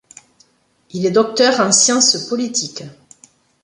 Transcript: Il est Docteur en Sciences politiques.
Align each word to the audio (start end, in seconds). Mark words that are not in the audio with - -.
Il 0.93 1.05
est 1.05 1.11
Docteur 1.11 1.59
en 1.59 1.71
Sciences 1.71 2.25
politiques. 2.27 2.83